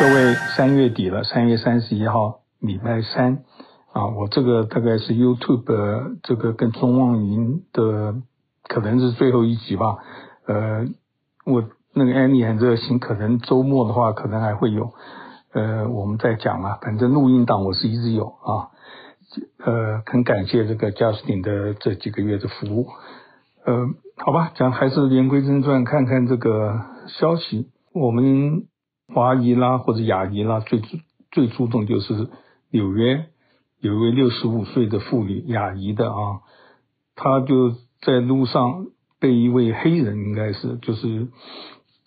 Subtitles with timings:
[0.00, 3.44] 各位，三月底了，三月三十一号，礼拜三
[3.92, 8.14] 啊，我这个大概是 YouTube 这个跟中望云的，
[8.66, 9.98] 可能是最后一集吧。
[10.46, 10.86] 呃，
[11.44, 14.94] 我那个 Annie 很热心，可能周末的话，可能还会有。
[15.52, 18.72] 呃，我们再讲啊，反正录音档我是一直有啊。
[19.62, 22.86] 呃，很感谢这个 Justin 的这几个月的服务。
[23.66, 23.86] 呃，
[24.16, 28.64] 好吧，讲还是言归正传，看看这个消息，我们。
[29.12, 30.80] 华裔啦，或者亚裔啦，最
[31.30, 32.28] 最注重就是
[32.70, 33.26] 纽约
[33.80, 36.40] 有一位六十五岁的妇女，亚裔的啊，
[37.16, 38.86] 她就在路上
[39.18, 41.28] 被一位黑人，应该是就是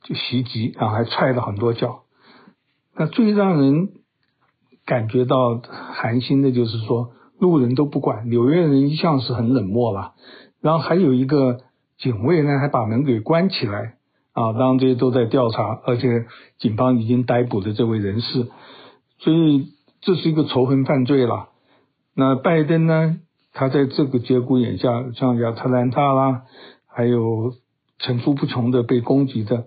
[0.04, 2.04] 就袭击，然后还踹了很多脚。
[2.96, 3.90] 那最让人
[4.86, 10.14] 感觉到寒心的就是说，路人都不管，纽约人一向是很冷漠了，
[10.62, 11.62] 然后还有一个
[11.98, 13.98] 警卫呢，还把门给关起来。
[14.34, 16.26] 啊，当然这些都在调查，而且
[16.58, 18.48] 警方已经逮捕了这位人士，
[19.20, 19.68] 所以
[20.02, 21.50] 这是一个仇恨犯罪了。
[22.16, 23.18] 那拜登呢？
[23.54, 26.42] 他在这个节骨眼下，像亚特兰大啦，
[26.88, 27.54] 还有
[28.00, 29.66] 层出不穷的被攻击的，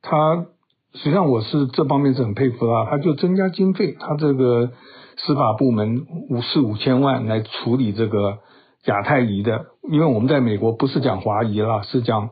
[0.00, 0.46] 他
[0.94, 4.70] 实际上我是这方面是很佩服他，他就增加经费，他这个
[5.16, 8.38] 司法部门五四五千万来处理这个
[8.84, 12.30] 亚太裔的，因为我们在美国不是讲华裔啦，是讲。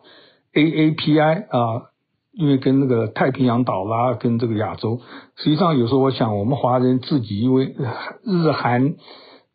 [0.55, 1.91] AAPI 啊，
[2.33, 5.01] 因为跟那个太平洋岛啦，跟这个亚洲，
[5.37, 7.75] 实际上有时候我想，我们华人自己因为
[8.25, 8.95] 日韩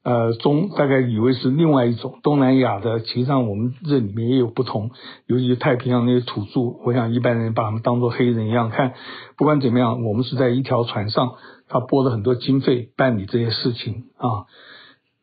[0.03, 4.91] 呃中大概以为是另外一种东南亚的，其实上我们这里面也有不同，
[5.25, 8.93] 尤其是太平洋那些土著，我想一般人把他们当作黑人一样看。
[9.37, 11.33] 不管怎么样，我们是在一条船上，
[11.67, 14.45] 他拨了很多经费办理这些事情啊。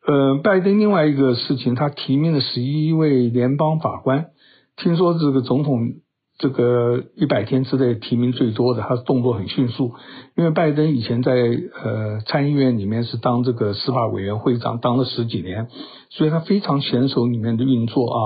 [0.05, 4.27] 呃，拜登另外一个事情，他提名了十一位联邦法官。
[4.75, 5.93] 听说这个总统
[6.39, 9.93] 这个一百天之内提名最多的，他动作很迅速。
[10.35, 15.67] 因为拜登以前在呃参议院里面是当这个司法委员会长，当了十几年，
[16.09, 18.19] 所以他非常娴熟里面的运作啊。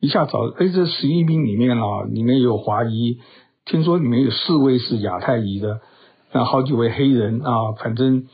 [0.00, 3.18] 一下找哎，这十一名里面啊，里面有华裔，
[3.64, 5.80] 听说里面有四位是亚太裔的，
[6.32, 8.26] 那好几位黑人啊，反正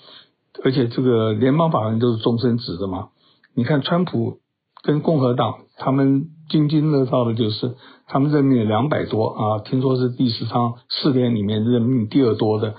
[0.65, 3.11] 而且这个联邦法官都是终身制的嘛。
[3.55, 4.39] 你看川普
[4.83, 6.31] 跟共和党他们。
[6.51, 12.75] 津津乐道的就是他们任命两百多啊，听说是历史上四年里面任命第二多的。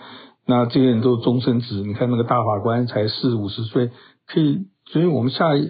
[0.45, 3.89] 那这些人都是终身制，你看那个大法官才四五十岁，
[4.27, 5.69] 可以，所以我们下一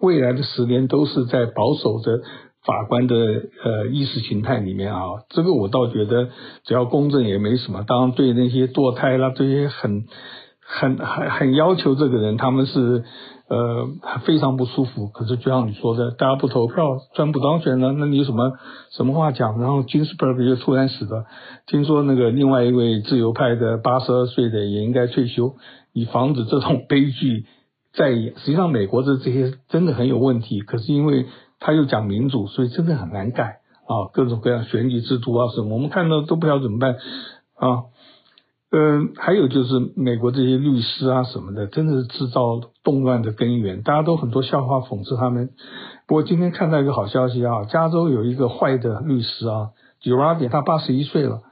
[0.00, 2.20] 未来的十年都是在保守的
[2.64, 5.02] 法官的呃意识形态里面啊。
[5.30, 6.28] 这个我倒觉得
[6.64, 7.82] 只要公正也没什么。
[7.86, 10.04] 当然对那些堕胎啦，这些很
[10.60, 13.04] 很很很要求这个人，他们是。
[13.50, 13.88] 呃，
[14.24, 15.08] 非常不舒服。
[15.08, 18.52] 可是就像你说的，大家不投票，专不当选呢，那你有什么
[18.92, 19.58] 什么话讲？
[19.60, 21.24] 然后金斯伯格又突然死了。
[21.66, 25.56] 听说那个另外一位自由派的八十二岁的也应该退休，
[25.92, 27.44] 以防止这种悲剧
[27.92, 28.38] 再演。
[28.38, 30.60] 实际上，美国的这些真的很有问题。
[30.60, 31.26] 可是因为
[31.58, 36.94] 他又讲民主，所以真的很难改啊，各种各样选举制度啊什么，我们看到都不知道怎么办
[37.56, 37.90] 啊。
[38.72, 43.82] 嗯，还有就是美国这些律师啊什么的，真的是制造动乱的根源。
[43.82, 45.50] 大家都很多笑话讽刺他们。
[46.06, 49.70] 不过今天看到一个好消息啊，加州有一个坏的律师啊
[50.00, 51.42] ，Girardi，他八十一岁了，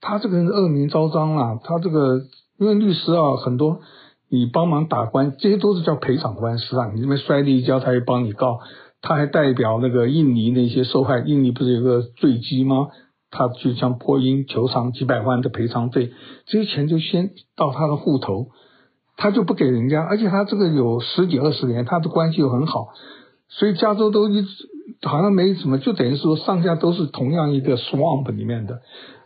[0.00, 1.60] 他这个人恶名昭彰啊。
[1.62, 2.22] 他这个
[2.58, 3.78] 因为律师啊很多，
[4.28, 6.90] 你帮忙打官，这些都是叫赔偿官司啊。
[6.92, 8.58] 你这边摔了一跤，他也帮你告。
[9.00, 12.88] 他还代表那个印尼那些受害，印尼不是有个坠机吗？
[13.34, 16.12] 他就像波音求偿几百万的赔偿费，
[16.46, 18.50] 这些钱就先到他的户头，
[19.16, 22.88] 他就不给人家，而且他这个有十几二十年，他的关系又很好，
[23.48, 24.48] 所以加州都一直
[25.02, 28.80] 好像没什么，就等于说上下都是同样一个 swamp 里面的。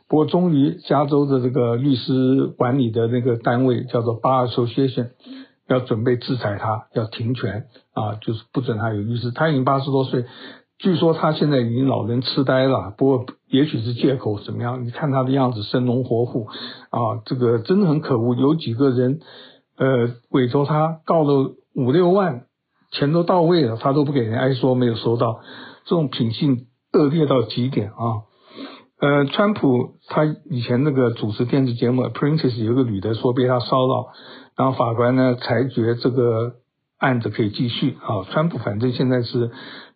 [0.09, 5.11] 不过终于加州的这个律师管理的那个单位叫做 Bar Association
[5.69, 9.31] 要准备制裁他，要停权啊，就是不准他有律师。
[9.33, 10.25] 他已经八十多岁。
[10.79, 14.84] 据说他现在已经老人痴呆了，不过也许是借口怎么样？
[14.84, 16.47] 你看他的样子生龙活虎
[16.91, 18.34] 啊，这个真的很可恶。
[18.34, 19.21] 有几个人
[19.77, 22.45] 呃委托他告了五六万，
[22.92, 25.41] 钱都到位了，他都不给人，还说没有收到，
[25.84, 28.24] 这种品性恶劣到极点啊。
[29.00, 34.09] 呃，川普他以前那个主持电视节目《Apprentice》有个女的说被他骚扰，
[34.56, 36.54] 然后法官呢裁决这个
[36.98, 38.24] 案子可以继续啊。
[38.30, 39.51] 川普反正现在是。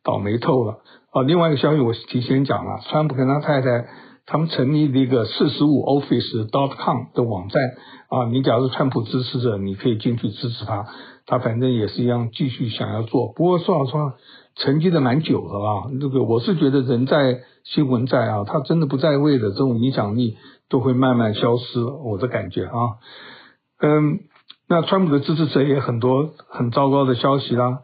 [0.04, 0.80] 倒霉透了
[1.12, 1.22] 啊！
[1.22, 3.86] 另外一个消息我提前讲了，川普跟他太太
[4.24, 7.62] 他们成立了一个四十五 office dot com 的网站
[8.08, 10.86] 啊，你假如川普支持者，你可以进去支持他，
[11.26, 13.30] 他反正也是一样继续想要做。
[13.34, 14.14] 不过说老实话，
[14.56, 15.90] 沉寂的蛮久了啊。
[16.00, 20.38] 这个我是觉得人在新闻在啊，他真的不在位的这种影响力
[20.70, 22.96] 都会慢慢消失，我的感觉啊，
[23.82, 24.20] 嗯，
[24.66, 27.80] 那川普的支持者也很多很糟糕的消息啦，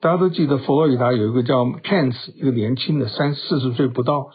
[0.00, 4.28] 大家都记得佛罗里达有一个叫 Kent 一个年轻的三四十岁不到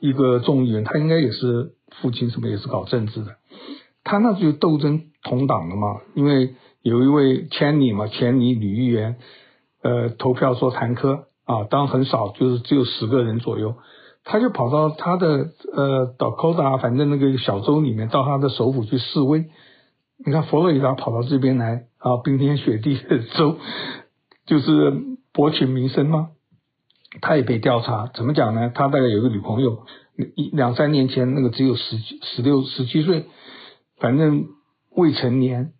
[0.00, 3.36] 一个众议员，他应该也是父亲什么也是搞政治的，
[4.04, 9.16] 他那就斗争同党的嘛，因为有一位 Cheney 嘛，千里女议员，
[9.82, 11.24] 呃，投票说弹劾。
[11.48, 13.76] 啊，当然很少，就是只有十个人左右，
[14.22, 19.46] 他就跑到他的呃，Dakota，反正那个小州里面，到他的首府去示威。
[20.26, 23.56] 你看佛罗里达跑到这边来啊，冰天雪地的州，
[24.48, 24.92] 就是
[25.32, 26.30] 博取名声吗？
[27.20, 28.72] 他也被调查，怎么讲呢？
[28.74, 29.86] 他大概有个女朋友，
[30.34, 33.26] 一两三年前那个只有十十六十七岁，
[33.98, 34.46] 反正
[34.90, 35.72] 未成年，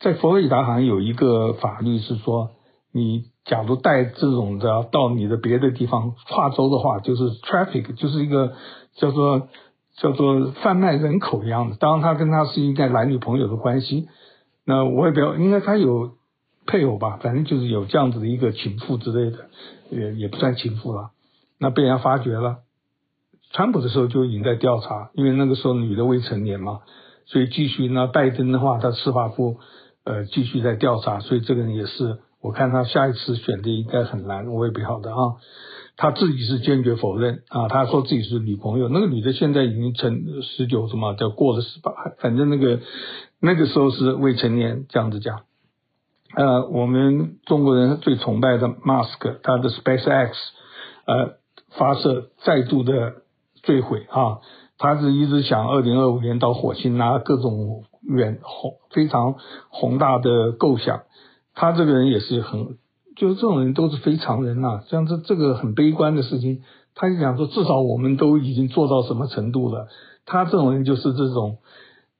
[0.00, 2.50] 在佛罗里达好像有一个法律是说
[2.92, 3.30] 你。
[3.46, 8.52] 假如带这种的到你的别的地方跨州的话，就是 traffic，就是一个
[8.94, 9.48] 叫做
[9.96, 11.76] 叫做贩卖人口一样的。
[11.76, 14.08] 当然，他跟他是应该男女朋友的关系。
[14.66, 16.12] 那我也不要，应该他有
[16.70, 19.50] 配偶吧，反正就是有这样子的一个情妇之类的，
[19.90, 21.10] 也也不算情妇了。
[21.58, 22.58] 那被人家发觉了，
[23.52, 26.82] 川普的时候就已经在调查，因为那个时候女的未成年嘛，
[27.26, 27.88] 所以继续。
[27.88, 29.58] 那拜登的话，他司法部
[30.04, 32.20] 呃继续在调查，所以这个人也是。
[32.40, 35.36] 我看他下一次选的应该很难，我也不晓得啊。
[35.98, 42.80] 他自己是坚决否认啊，他说自己是女朋友，那个女的现在已经成十九什么，叫过了十八，反正那个
[43.40, 45.42] 那个时候是未成年，这样子讲。
[46.36, 50.30] 呃，我们中国人最崇拜的 Mask，他的 SpaceX，
[51.04, 51.34] 呃，
[51.76, 53.14] 发射再度的
[53.62, 54.38] 坠毁啊，
[54.78, 59.34] 他是一直想二零二五年到火星拿各种远宏非常
[59.70, 61.02] 宏大的构想。
[61.52, 62.78] 他这个人也是很，
[63.16, 64.84] 就是这种人都是非常人呐、啊。
[64.86, 66.62] 像这这个很悲观的事情，
[66.94, 69.88] 他就讲说，至少我们都已经做到什么程度了。
[70.26, 71.58] 他这种人就是这种，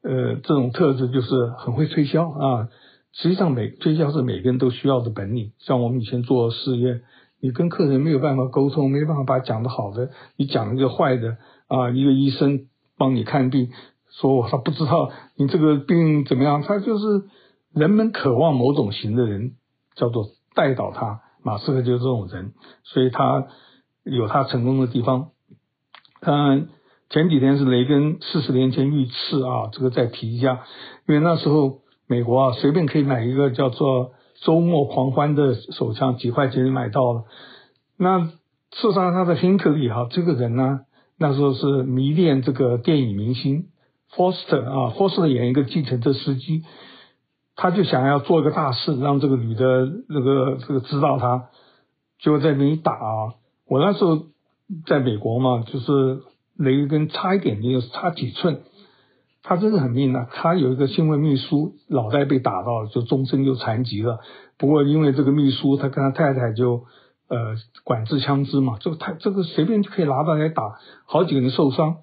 [0.02, 2.68] 呃，这种特质就是很会推销啊。
[3.12, 5.52] 实际上每，推销是每个人都需要的本领。
[5.58, 7.00] 像我们以前做事业，
[7.40, 11.36] 你跟客人没有办法沟通，没办法把讲的好的，你讲一个坏的
[11.68, 11.90] 啊。
[11.90, 12.66] 一个医生
[12.96, 13.70] 帮你看病，
[14.10, 17.28] 说他不知道你这个病怎么样，他就是。
[17.72, 19.52] 人们渴望某种型的人，
[19.94, 20.26] 叫做
[20.56, 21.20] 带导他。
[21.44, 22.52] 马斯克就是这种人，
[22.82, 23.46] 所以他
[24.02, 25.28] 有他成功的地方。
[26.20, 26.68] 嗯，
[27.10, 30.64] 前几天是雷根四十年前遇刺啊，这个再提一下，
[31.06, 31.78] 因为那时候
[32.10, 34.10] 美国啊随便可以买一个叫做
[34.42, 37.22] “周末狂欢”的手枪，几块钱就买到了。
[37.96, 38.32] 那
[38.72, 40.80] 刺杀他的希克里哈这个人呢，
[41.16, 43.68] 那时候是迷恋这个电影明星
[44.12, 46.64] Forster 啊，Forster 演一个计程车司机。
[47.54, 51.44] 他就想要做一个大事，让这个女的那个这个知道他，
[52.18, 53.34] 就在那里打啊。
[53.68, 54.24] 我那时候
[54.86, 56.22] 在美国嘛，就是
[56.56, 58.62] 雷根差一点，就差几寸。
[59.42, 64.20] 他真的很命啊，他有一个新闻秘书脑袋被打到了，就终身就残疾了。
[64.58, 66.84] 不过因为这个秘书，他跟他太太就
[67.28, 71.96] 呃管制枪支嘛，这个他这个随便就可以拿到来打，好几个人受伤。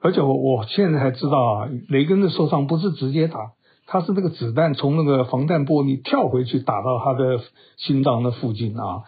[0.00, 3.52] 而且我我现在才知道啊，雷根的受伤不是直接打。
[3.86, 7.40] 他是那个子弹从那个防弹玻璃跳回去打到他的
[7.76, 9.02] 心脏的附近啊，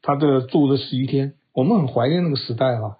[0.00, 2.96] 他这个住了十一天，我们很怀念那个时代啊。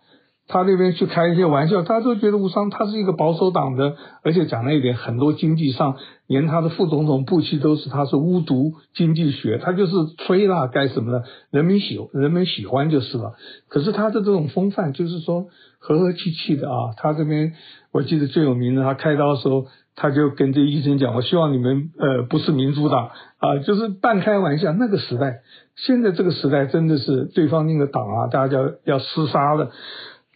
[0.52, 2.68] 他那边去开一些玩笑，大家都觉得无伤。
[2.68, 13.32] 他是一个保守党的，而且讲了一点，很多经济上，连他的副总统布希都是他是巫毒经济学，他就是吹啦，干什么的，人民喜人们喜欢就是了。
[13.68, 15.46] 可是他的这种风范就是说
[15.78, 16.92] 和和气气的啊。
[16.98, 17.54] 他这边
[17.90, 19.68] 我记得最有名的，他开刀的时候。
[19.94, 24.72] 他就跟这医生讲：“我希望你们呃不是民主党啊，就是半开玩笑。
[24.72, 25.42] 那个时代，
[25.76, 29.70] 现在这个时代真的是对方那个党啊，大家要要厮杀了。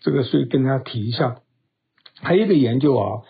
[0.06, 1.38] 这个所以跟大家提一下。
[2.20, 3.22] 还有一个研究啊，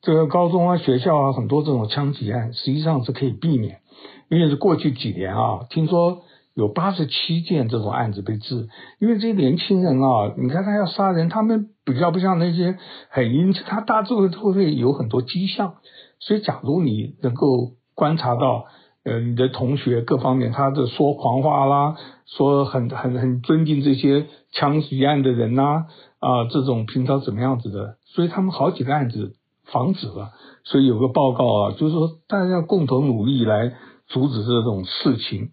[0.00, 3.80] 这个高中啊、学校啊，很多这种枪击案实际上是可以避免，
[4.28, 6.22] 因为是过去几年啊，听说。”
[6.58, 8.66] 有八十七件这种案子被治，
[8.98, 12.76] 因为这些年轻人啊，你看他要杀人，他们比较不像那些
[13.10, 15.76] 很阴，他大致会都会有很多迹象。
[16.18, 18.64] 所以，假如你能够观察到，
[19.08, 21.96] 呃，你的同学各方面，他的说狂话啦，
[22.26, 25.86] 说很很很尊敬这些枪击案的人呐，
[26.20, 29.34] 啊，这种平常怎么样子的，所以他们好几个案子
[29.64, 30.30] 防止了。
[30.64, 33.72] 所以有个报告啊，就是说大家要共同努力来
[34.06, 35.50] 阻止这种事情。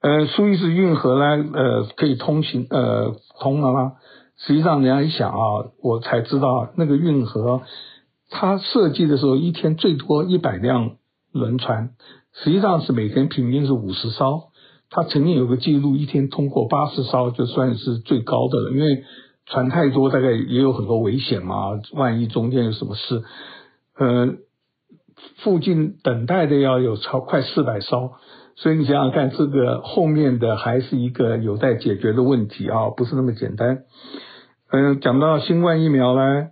[0.00, 3.92] 呃，苏伊士运河呢，呃，可以通行，呃，通了吗？
[4.36, 7.62] 实际上，人家一想啊，我才知道那个运河，
[8.28, 10.96] 它设计的时候一天最多一百辆
[11.30, 11.90] 轮船，
[12.34, 14.44] 实际上是每天平均是五十艘。
[14.90, 18.70] 它曾经有个记录，一天通过八十艘就算是最高的了。
[18.72, 19.04] 因为
[19.46, 21.80] 传太多，大概也有很多危险嘛。
[21.94, 23.22] 万一中间有什么事，
[23.98, 24.34] 呃，
[25.38, 28.12] 附近等待的要有超快四百艘，
[28.54, 33.84] 所以你想想看，这个后面的还是一个有待解决的问题啊，不是那么简单。
[34.70, 36.48] 嗯、讲到新冠疫苗呢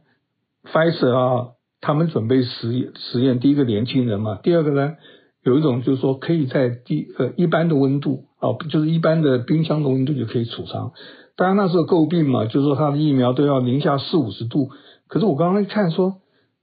[0.64, 1.48] ，Pfizer 啊，
[1.80, 4.94] 他们准备实实验，第一个年轻人嘛，第二个呢，
[5.42, 10.92] 有一种就是说可以在低呃一般的温度啊，就是一般的冰箱的温度就可以储藏。
[11.36, 14.68] 当然那时候诟病嘛，就是说它的疫苗都要零下四五十度。
[15.08, 16.16] 可是我刚刚一看说，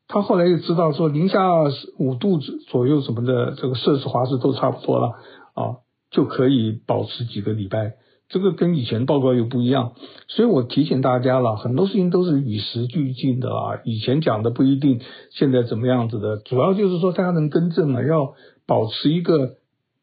[0.07, 1.41] 他后来又知道说零下
[1.97, 5.15] 五度左右什么的这个摄氏华氏都差不多了
[5.53, 5.77] 啊，
[6.11, 7.95] 就可以保持几个礼拜。
[8.29, 9.93] 这个跟以前报告又不一样，
[10.27, 13.79] 所以我提醒大家了，很多事情都是与时俱进的啊。
[13.85, 18.33] 以前讲的不一定现在怎么样子的，主要就是说大家能更正嘛，要
[18.65, 19.55] 保持一个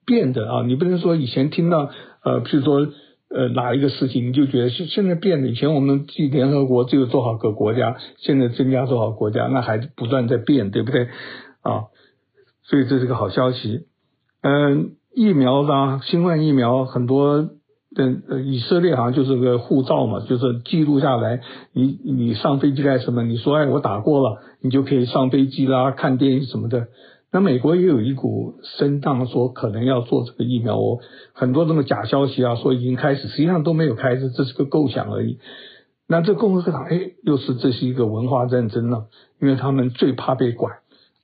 [0.07, 0.63] 变的啊。
[0.67, 1.91] 你不能说以前听到
[2.23, 2.93] 呃，譬如说。
[3.31, 5.49] 呃，哪一个事情你就觉得现现在变了？
[5.49, 11.09] 以前我们记联合国只有多少个国家，现在增加多少国家，那还不断在变，对不对？
[11.63, 11.91] 啊，
[12.63, 13.89] 所以这是个好消息。
[14.43, 17.49] 嗯，疫苗呢，新冠疫苗很多，
[17.97, 21.41] 呃，以色列好像就是个护照嘛，就是记录下来，
[21.73, 23.23] 你你上飞机干什么？
[23.23, 26.89] 你说哎，我打过了，你就可以上飞机啦，看电影什么的。
[27.31, 30.99] 那美国也有一股声荡，说可能要做这个疫苗哦，
[31.33, 35.39] 很多这么假消息啊，说已经开始，实际上都没有开始，这是个构想而已。
[36.07, 39.07] 那这共和党，哎，又是这是一个文化战争了，
[39.41, 40.75] 因为他们最怕被管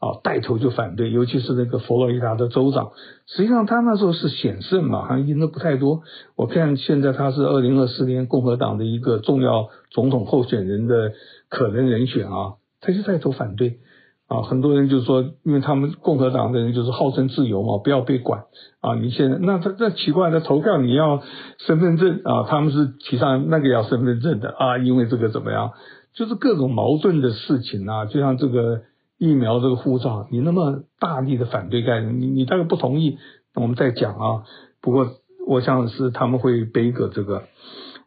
[0.01, 2.91] 啊，带头就反对，尤其是那个佛罗里达的州长，
[3.27, 6.01] 实际上他那时候是险胜嘛，好像赢的不太多。
[6.37, 11.13] 我看现在他是二零二四年共和党的一个重要总统候选人的
[11.49, 13.79] 可能人选啊，他就带头反对。
[14.27, 18.45] 啊，很多人就说，因为他们共和党的人就是号称自由嘛，不要被管
[18.81, 18.95] 啊。
[18.95, 21.21] 你现在那他那奇怪的投票你要
[21.67, 25.73] 身份证啊，他们是提倡那个要身份证的啊，因为这个怎么样，
[26.15, 28.05] 就是各种矛盾的事情啊。
[28.05, 28.83] 就像这个
[29.21, 33.19] 疫苗这个护照，你那么大力的反对概念，你你大概不同意，
[33.55, 34.45] 我们再讲啊。
[34.81, 35.09] 不过
[35.47, 37.43] 我想是他们会背个这个。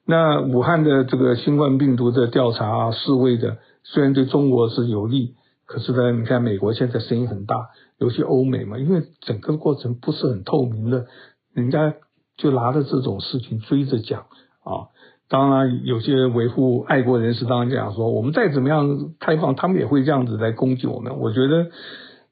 [0.08, 5.36] 那武汉的这个新冠病毒的调查啊，示威的，虽然对中国是有利。
[5.68, 11.06] 可是呢，你看美国现在声音很大，尤其欧美嘛，因为整个过程不是很透明的，
[11.54, 11.94] 人家
[12.38, 14.22] 就拿着这种事情追着讲
[14.64, 14.90] 啊。
[15.34, 21.18] 当然，有些维护爱国人士当然讲说，我们再怎么样开放，他们也会这样子来攻击我们。
[21.18, 21.72] 我觉得，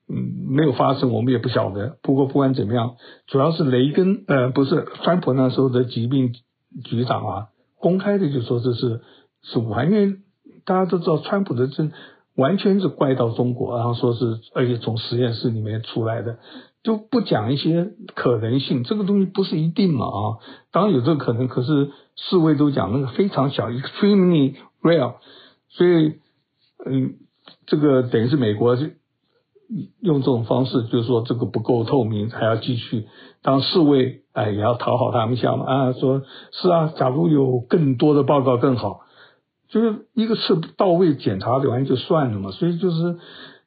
[0.08, 1.98] 嗯，没有发生，我们也不晓得。
[2.04, 6.34] 不过不管怎么样，主要是雷根，呃，不是川普那时候的疾病
[6.84, 7.48] 局长啊，
[7.80, 9.02] 公开的就说这是
[9.42, 10.18] 是武汉，因为
[10.64, 11.92] 大家都知道川普的政。
[12.38, 16.38] 完全是怪到中国，然后说是而且从实验室里面出来的，
[16.84, 20.20] 就不讲一些可能性，这个东西不是一定嘛啊，
[20.72, 25.16] 当然有这个可能，可是四位都讲那个非常小，extremely rare，
[25.70, 26.16] 所以
[26.86, 27.16] 嗯，
[27.68, 28.76] 这个等于是美国
[30.02, 33.06] 用这种方式，就是说这个不够透明，还要继续。
[33.44, 39.02] 当世卫哎也要讨好他们一下嘛啊，说是啊，假如有更多的报告更好。
[39.70, 43.18] 就是一个次到位检查完就算了嘛，所以就是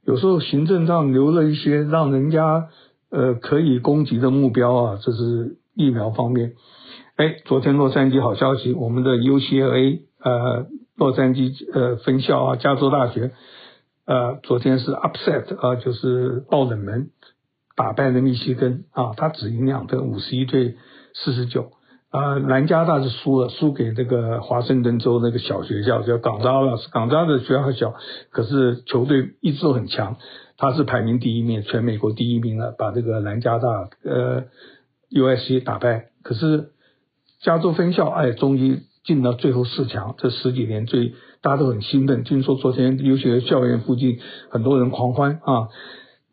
[0.04, 2.68] 有时候行政上留了一些让人家
[3.14, 6.54] 呃可以攻击的目标啊，这是疫苗方面。
[7.14, 10.66] 哎，昨天洛杉矶好消息，我们的 UCLA 呃
[10.97, 13.30] 洛杉矶呃分校啊，加州大学
[14.04, 17.11] 呃昨天是 upset 啊，就是爆冷门
[17.76, 20.75] 打败了密西根啊，他只赢两分，五十一对
[21.14, 21.71] 四十九。
[22.14, 27.94] 啊，南加大是输了，输给这个华盛顿州那个小学校叫港扎了，港扎的学校小，
[28.30, 30.16] 可是球队一直都很强，
[30.56, 34.44] 他是排名第一名，全美国第一名了，把这个南加大呃
[35.11, 36.11] USC 打败。
[36.23, 36.68] 可是
[37.40, 42.23] 加州分校哎，终于进到最后四强，这十几年最大家都很兴奋。
[42.23, 45.66] 听说昨天留学校园附近很多人狂欢啊，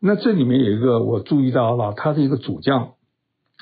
[0.00, 2.92] 那这里面有一个我注意到了，他是一个主将。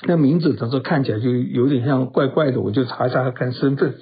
[0.07, 3.93] 那名字，他说看起来就有点像怪怪的，我就查一下看身份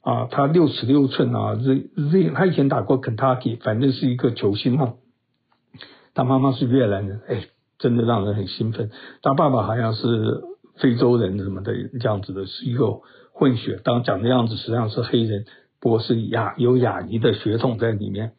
[0.00, 4.94] 啊，他六尺六寸啊，Z Z，他以前打过 Kentucky，反正是一个球星嘛。
[6.14, 7.46] 他妈妈是越南人，哎，
[7.78, 8.90] 真的让人很兴奋。
[9.22, 10.42] 他爸爸好像是
[10.78, 13.00] 非洲人什么的这样子的，是一个
[13.32, 13.80] 混血。
[13.84, 15.44] 当讲的样子实际上是黑人，
[15.80, 18.32] 不过是亚有亚裔的血统在里面。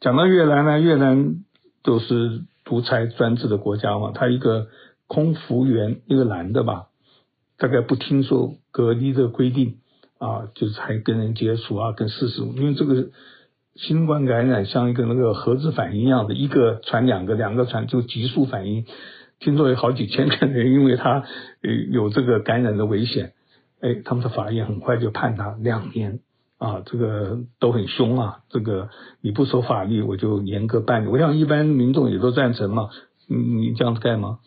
[0.00, 1.42] 讲到越南呢，越南
[1.82, 4.68] 都是独裁专制的国家嘛，他一个。
[5.10, 6.86] 空服员一个男的吧，
[7.58, 9.78] 大概不听说隔离的规定
[10.18, 13.08] 啊，就是还跟人接触啊，跟四十，因为这个
[13.74, 18.84] 新冠感染像一个那个核子反应一样的，一个传两个，两个传就急速反应。
[19.40, 21.24] 听说有好几千个人因为他
[21.90, 23.32] 有这个感染的危险，
[23.82, 26.20] 哎，他们的法院很快就判他两年
[26.58, 28.90] 啊，这个都很凶啊，这个
[29.20, 31.08] 你不守法律，我就严格办理。
[31.08, 32.90] 我想一般民众也都赞成嘛，
[33.26, 34.38] 你你这样子干吗？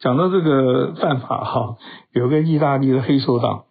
[0.00, 1.76] 讲到这个犯法哈，
[2.12, 3.64] 有个意大利的黑手党，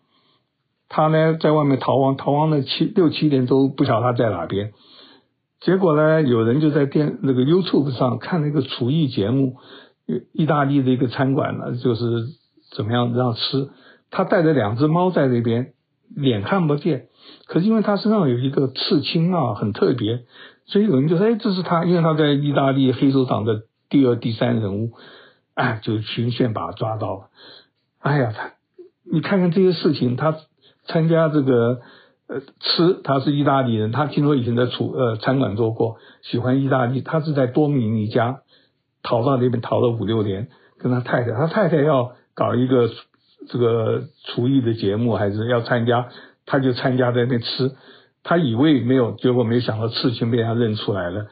[0.89, 4.73] 他呢在外面逃亡，逃亡了七六七年都不晓得他在哪边。
[5.61, 9.55] 结果呢，有人就在电那个 YouTube 上看了一个厨艺节目，
[10.33, 12.05] 意大利的一个餐馆呢，就是
[12.75, 13.69] 怎么样让吃。
[14.11, 15.73] 他带着两只猫在那边，
[16.13, 17.07] 脸看不见，
[17.45, 20.25] 可是因为他身上有一个刺青啊，很特别，
[20.65, 24.91] 所以有人就说：“哎，这是他，因为他在意大利黑手党的第二、第三人物。”
[25.57, 27.29] 哎，就巡线把他抓到了。
[27.99, 28.51] 哎呀，他，
[29.11, 30.37] 你看看这些事情，他
[30.85, 31.81] 参加这个
[32.27, 38.41] 呃吃，他是意大利人，他听说以前在厨呃餐馆做过，喜欢意大利，他是在多米尼加
[39.01, 40.47] 逃到那边逃了五六年，
[40.77, 42.91] 跟他太太，他太太要搞一个
[43.49, 46.09] 这个厨艺的节目，还是要参加，
[46.45, 47.71] 他就参加在那吃，
[48.21, 51.25] 他以为没有，结果没想到事情被他认出来了。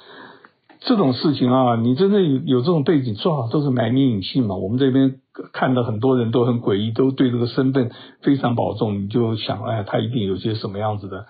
[0.87, 4.55] 这种事情啊，你真的有有这种背景，最好都是埋名隐姓嘛。
[4.55, 5.15] 我们这边
[5.51, 7.89] 看到很多人都很诡异，都对这个身份
[8.21, 11.25] 非常保重，你就想，哎，他一定有些什么样子的。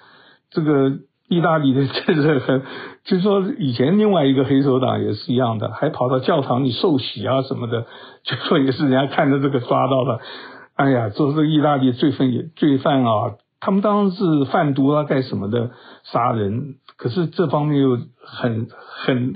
[0.52, 0.92] 这个
[1.30, 2.64] 意大利的这个很，
[3.06, 7.86] 就说以前另外一个黑手党也是一样的，还跑到教堂里受洗啊什么的，
[8.24, 10.20] 就说也是人家看着这个抓到了。
[10.76, 15.72] 哎呀，做这个意大利罪犯也罪犯啊，他们当然是贩毒啊，干什么的
[16.04, 18.68] 杀人，可是这方面又很
[19.04, 19.36] 很。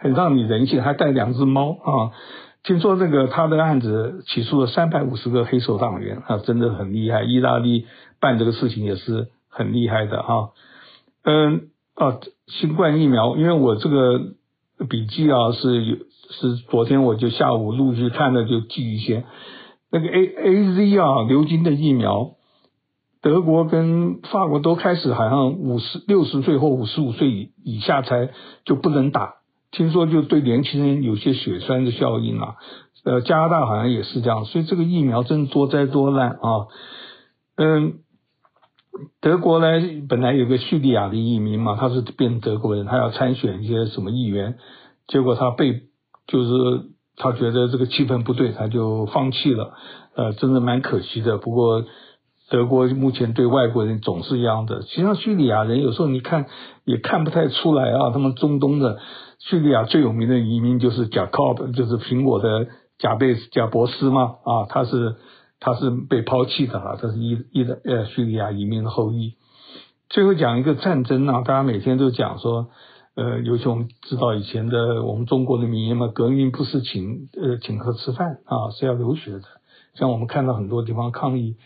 [0.00, 2.14] 很让你人性，还带两只猫啊！
[2.62, 7.24] 听说这个他的案子起诉了三百五十个黑手党员啊，真的很厉害。
[7.24, 7.86] 意大利
[8.20, 10.50] 办这个事情也是很厉害的哈。
[11.24, 14.20] 嗯啊，新冠疫苗，因为我这个
[14.88, 15.96] 笔记啊是有
[16.30, 19.24] 是昨天我就下午陆续看了就记一些。
[19.90, 22.34] 那个 A A Z 啊，流经的疫苗，
[23.20, 28.30] 德国跟法国都开始好像五十六十岁或五十五岁以以下才
[28.64, 29.34] 就不能打。
[29.72, 32.54] 听说就对年轻人有些血栓的效应啊，
[33.04, 36.68] 呃，加拿大好像也是这样，所以这个疫苗真多灾多难啊。
[37.56, 37.98] 嗯，
[39.20, 39.66] 德国呢，
[40.08, 44.58] 本来有个叙利亚的移民嘛，他是变德国人，他要参选一些什么议员，
[45.06, 45.82] 结果他被
[46.26, 46.50] 就是
[47.16, 49.74] 他觉得这个气氛不对，他就放弃了，
[50.14, 51.36] 呃，真的蛮可惜的。
[51.36, 51.84] 不过。
[52.50, 56.46] 德国目前对外国人总是一样的，实际上叙利亚人有时候你看
[56.84, 58.10] 也看不太出来啊。
[58.10, 58.98] 他们中东的
[59.38, 65.16] 叙利亚最有名的移民就是贾科布，就是苹果的贾贝贾伯斯嘛啊，他是
[65.60, 69.34] 他是被抛弃的啊，他是伊伊的呃叙利亚移民的后裔。
[70.08, 72.68] 最后讲一个战争啊，大家每天都讲说，
[73.14, 79.42] 呃，尤其我们知道以前的我们中国的名言嘛，革命不是请呃请客吃饭啊，是要留学的。
[79.92, 81.56] 像我们看到很多地方抗议。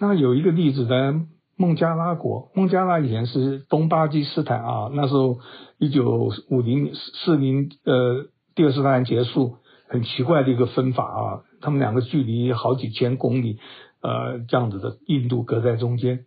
[0.00, 1.14] 那有一个例子在
[1.56, 5.40] 孟加拉国，孟加拉以前是东巴基斯坦啊，那时候
[5.78, 9.56] 一九五零四零呃第二次大战结束，
[9.88, 13.58] 很奇怪的一个分法啊，他们两个距离好几千公里，
[14.00, 16.26] 呃这样子的，印度隔在中间，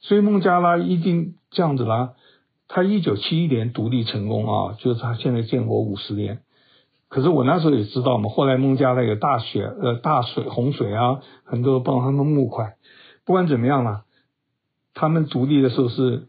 [0.00, 2.14] 所以孟加拉一定这样子啦。
[2.66, 6.40] 他一九七一年独立成功啊，就是他现在建国五十年，
[7.08, 12.72] 可是我那时候也知道嘛，后来孟加拉有大雪呃大水洪水啊，很多帮他们募款。
[13.26, 14.04] 不管怎么样了，
[14.94, 16.28] 他们独立的时候是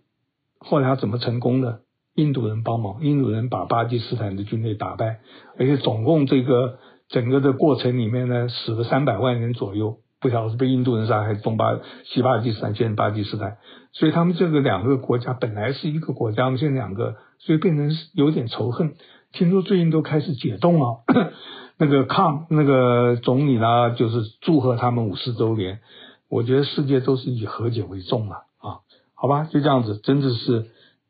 [0.60, 1.82] 后来他怎么成功的？
[2.16, 5.20] 印度人帮忙，印度人把巴基斯坦的军队打败，
[5.60, 6.80] 而且总共这个
[7.10, 13.58] 整个的过程里面呢，死了三百万人左右，不晓得是被印度人杀还是东巴西巴基斯坦现在巴基斯坦，
[13.92, 18.96] 所以他们这个两个国家本来是一个国家，现在两个，所以变成有点仇恨。
[19.34, 21.04] 听说最近都开始解冻了，
[21.78, 25.82] 那个康那个总理呢，就是祝贺他们五十周年。
[26.30, 28.80] 我觉得世界都是以和解为重了，啊，
[29.14, 30.66] 好吧，就这样子，真的是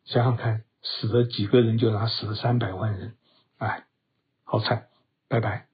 [0.06, 3.14] 想想看，死了几个人就拿死了三百万人，
[3.58, 3.86] 哎，
[4.44, 4.88] 好惨，
[5.28, 5.66] 拜拜，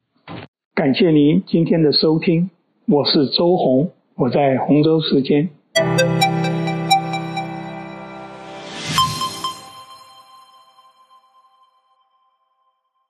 [0.76, 2.50] 感谢您今天的收听，
[2.88, 5.50] 我是周红，我在洪州时间。